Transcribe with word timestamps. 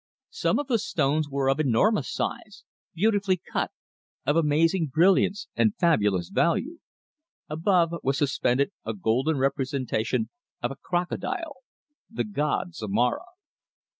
Some 0.31 0.57
of 0.57 0.65
the 0.65 0.79
stones 0.79 1.29
were 1.29 1.47
of 1.47 1.59
enormous 1.59 2.11
size, 2.11 2.63
beautifully 2.95 3.37
cut, 3.53 3.69
of 4.25 4.35
amazing 4.35 4.87
brilliance 4.87 5.47
and 5.55 5.75
fabulous 5.79 6.29
value. 6.29 6.79
Above, 7.47 7.93
was 8.01 8.17
suspended 8.17 8.71
a 8.83 8.95
golden 8.95 9.37
representation 9.37 10.31
of 10.59 10.71
a 10.71 10.75
crocodile 10.75 11.57
the 12.09 12.23
god 12.23 12.73
Zomara. 12.73 13.25